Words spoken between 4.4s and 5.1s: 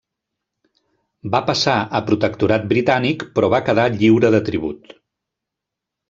tribut.